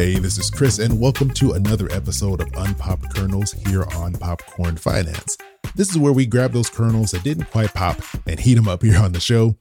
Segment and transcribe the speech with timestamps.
[0.00, 4.78] Hey, this is Chris, and welcome to another episode of Unpopped Kernels here on Popcorn
[4.78, 5.36] Finance.
[5.74, 8.82] This is where we grab those kernels that didn't quite pop and heat them up
[8.82, 9.56] here on the show.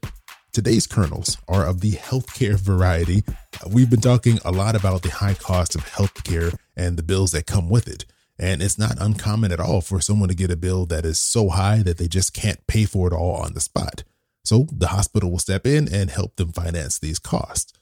[0.54, 3.26] Today's kernels are of the healthcare variety.
[3.70, 7.46] We've been talking a lot about the high cost of healthcare and the bills that
[7.46, 8.06] come with it.
[8.40, 11.50] And it's not uncommon at all for someone to get a bill that is so
[11.50, 14.06] high that they just can't pay for it all on the spot.
[14.46, 17.74] So the hospital will step in and help them finance these costs.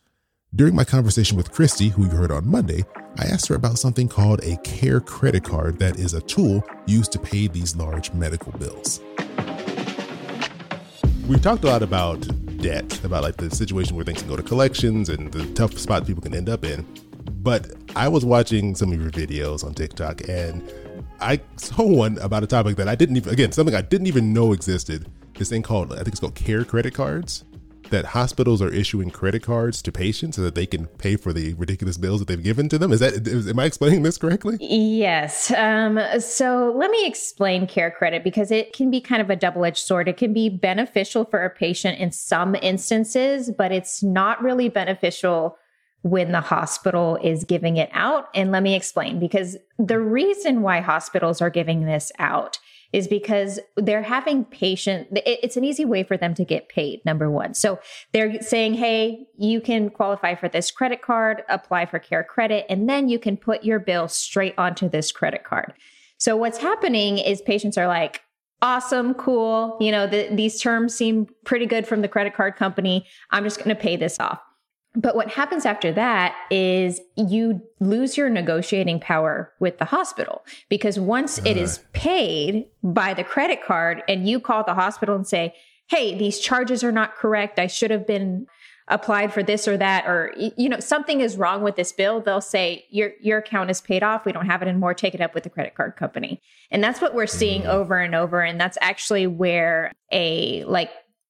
[0.55, 2.85] During my conversation with Christy, who you heard on Monday,
[3.19, 7.11] I asked her about something called a care credit card that is a tool used
[7.11, 9.01] to pay these large medical bills.
[11.27, 12.25] We've talked a lot about
[12.61, 16.07] debt, about like the situation where things can go to collections and the tough spot
[16.07, 16.87] people can end up in.
[17.43, 20.63] But I was watching some of your videos on TikTok and
[21.19, 24.31] I saw one about a topic that I didn't even, again, something I didn't even
[24.31, 25.11] know existed.
[25.35, 27.43] This thing called, I think it's called care credit cards
[27.89, 31.53] that hospitals are issuing credit cards to patients so that they can pay for the
[31.55, 32.91] ridiculous bills that they've given to them.
[32.91, 34.57] Is that is, am I explaining this correctly?
[34.59, 35.51] Yes.
[35.51, 39.65] Um, so let me explain care credit because it can be kind of a double
[39.65, 40.07] edged sword.
[40.07, 45.57] It can be beneficial for a patient in some instances, but it's not really beneficial
[46.03, 48.29] when the hospital is giving it out.
[48.33, 52.59] And let me explain because the reason why hospitals are giving this out
[52.97, 57.29] is because they're having patient it's an easy way for them to get paid number
[57.29, 57.79] 1 so
[58.11, 62.89] they're saying hey you can qualify for this credit card apply for care credit and
[62.89, 65.73] then you can put your bill straight onto this credit card.
[66.17, 68.21] So what's happening is patients are like
[68.61, 69.77] awesome cool.
[69.79, 73.05] You know the, these terms seem pretty good from the credit card company.
[73.31, 74.39] I'm just going to pay this off
[74.97, 80.99] but what happens after that is you lose your negotiating power with the hospital because
[80.99, 85.53] once it is paid by the credit card and you call the hospital and say,
[85.85, 87.59] Hey, these charges are not correct.
[87.59, 88.47] I should have been
[88.87, 92.19] applied for this or that, or, you know, something is wrong with this bill.
[92.19, 94.25] They'll say your, your account is paid off.
[94.25, 94.93] We don't have it anymore.
[94.93, 96.41] Take it up with the credit card company.
[96.71, 97.67] And that's what we're seeing mm.
[97.67, 98.41] over and over.
[98.41, 100.89] And that's actually where a like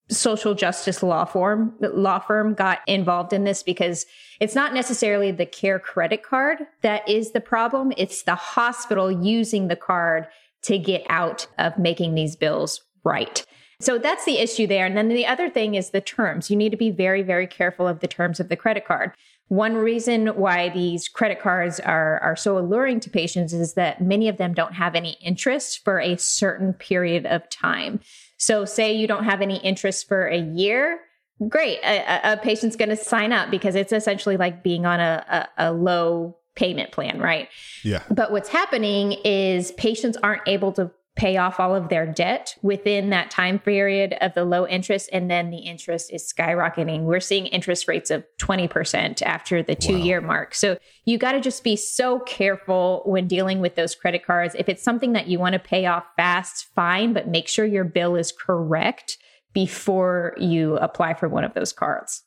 [0.10, 4.06] social justice law firm law firm got involved in this because
[4.40, 7.92] it's not necessarily the care credit card that is the problem.
[7.98, 10.28] It's the hospital using the card
[10.64, 13.46] to get out of making these bills right.
[13.80, 14.86] So that's the issue there.
[14.86, 16.50] And then the other thing is the terms.
[16.50, 19.12] You need to be very very careful of the terms of the credit card
[19.48, 24.28] one reason why these credit cards are, are so alluring to patients is that many
[24.28, 28.02] of them don't have any interest for a certain period of time.
[28.38, 31.00] So, say you don't have any interest for a year,
[31.48, 31.80] great.
[31.84, 35.70] A, a patient's going to sign up because it's essentially like being on a, a,
[35.70, 37.48] a low payment plan, right?
[37.84, 38.04] Yeah.
[38.10, 43.10] But what's happening is patients aren't able to pay off all of their debt within
[43.10, 47.02] that time period of the low interest and then the interest is skyrocketing.
[47.02, 50.00] We're seeing interest rates of 20% after the 2 wow.
[50.00, 50.54] year mark.
[50.54, 54.56] So you got to just be so careful when dealing with those credit cards.
[54.58, 57.84] If it's something that you want to pay off fast fine but make sure your
[57.84, 59.18] bill is correct
[59.54, 62.24] before you apply for one of those cards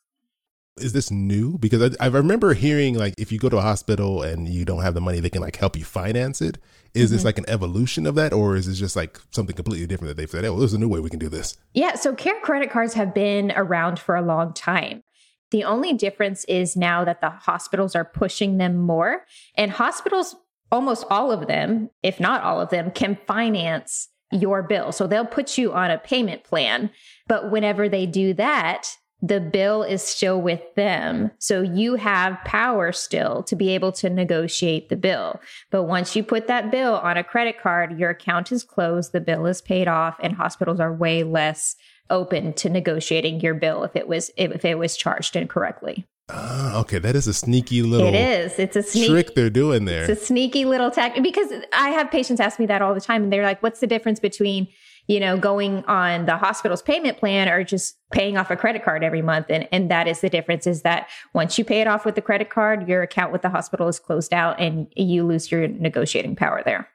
[0.77, 1.57] is this new?
[1.57, 4.81] Because I, I, remember hearing like if you go to a hospital and you don't
[4.81, 6.57] have the money, they can like help you finance it.
[6.93, 7.15] Is mm-hmm.
[7.15, 10.17] this like an evolution of that, or is it just like something completely different that
[10.17, 11.57] they've said, "Oh, there's a new way we can do this"?
[11.73, 15.03] Yeah, so care credit cards have been around for a long time.
[15.51, 20.35] The only difference is now that the hospitals are pushing them more, and hospitals,
[20.71, 24.91] almost all of them, if not all of them, can finance your bill.
[24.91, 26.89] So they'll put you on a payment plan.
[27.27, 31.31] But whenever they do that, the bill is still with them.
[31.37, 35.39] So you have power still to be able to negotiate the bill.
[35.69, 39.21] But once you put that bill on a credit card, your account is closed, the
[39.21, 41.75] bill is paid off, and hospitals are way less
[42.09, 46.05] open to negotiating your bill if it was if it was charged incorrectly.
[46.29, 48.07] Uh, okay, that is a sneaky little.
[48.07, 48.57] It is.
[48.57, 50.09] It's a sneak, trick they're doing there.
[50.09, 53.23] It's a sneaky little tactic because I have patients ask me that all the time,
[53.23, 54.67] and they're like, "What's the difference between
[55.11, 59.03] you know, going on the hospital's payment plan or just paying off a credit card
[59.03, 59.47] every month.
[59.49, 62.21] And, and that is the difference is that once you pay it off with the
[62.21, 66.37] credit card, your account with the hospital is closed out and you lose your negotiating
[66.37, 66.87] power there.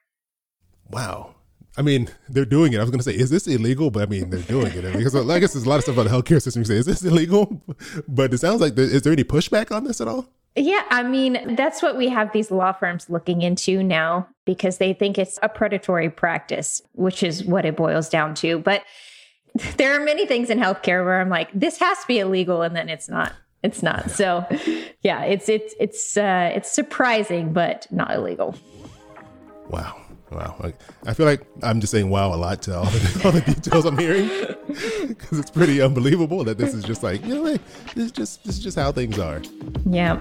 [0.89, 1.35] Wow.
[1.77, 2.79] I mean, they're doing it.
[2.79, 3.91] I was going to say, is this illegal?
[3.91, 6.09] But I mean, they're doing it because I guess there's a lot of stuff about
[6.09, 6.63] the healthcare system.
[6.63, 7.61] You say, is this illegal?
[8.09, 10.27] But it sounds like is there any pushback on this at all?
[10.57, 14.95] Yeah, I mean, that's what we have these law firms looking into now because they
[14.95, 18.59] think it's a predatory practice, which is what it boils down to.
[18.59, 18.83] But
[19.77, 22.75] there are many things in healthcare where I'm like, this has to be illegal, and
[22.75, 23.33] then it's not.
[23.63, 24.11] It's not.
[24.11, 24.47] So,
[25.03, 28.55] yeah, it's it's it's uh, it's surprising, but not illegal.
[29.69, 30.01] Wow.
[30.31, 30.73] Wow.
[31.07, 33.85] I feel like I'm just saying wow a lot to all the, all the details
[33.85, 34.29] I'm hearing
[35.09, 37.59] because it's pretty unbelievable that this is just like, you know, hey,
[37.95, 39.41] this is just, this is just how things are.
[39.89, 40.19] Yeah.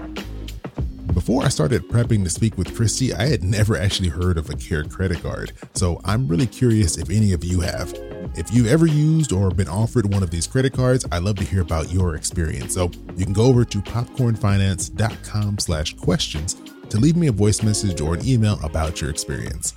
[1.26, 4.54] Before I started prepping to speak with Christy, I had never actually heard of a
[4.54, 7.92] Care credit card, so I'm really curious if any of you have.
[8.36, 11.44] If you've ever used or been offered one of these credit cards, I'd love to
[11.44, 12.74] hear about your experience.
[12.74, 16.54] So you can go over to popcornfinance.com slash questions
[16.90, 19.74] to leave me a voice message or an email about your experience.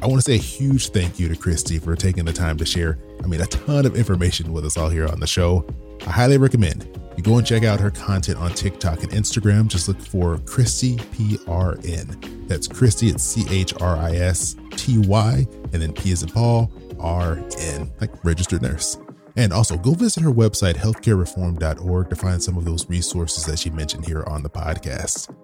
[0.00, 2.64] I want to say a huge thank you to Christy for taking the time to
[2.64, 5.66] share, I mean, a ton of information with us all here on the show.
[6.06, 9.68] I highly recommend you go and check out her content on TikTok and Instagram.
[9.68, 12.48] Just look for Christy PRN.
[12.48, 16.28] That's Christy, it's C H R I S T Y, and then P is in
[16.28, 16.70] Paul,
[17.00, 18.98] R N, like registered nurse.
[19.36, 23.70] And also go visit her website, healthcarereformed.org, to find some of those resources that she
[23.70, 25.34] mentioned here on the podcast.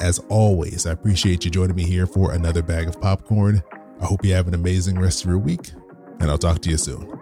[0.00, 3.62] As always, I appreciate you joining me here for another bag of popcorn.
[4.00, 5.70] I hope you have an amazing rest of your week,
[6.20, 7.21] and I'll talk to you soon.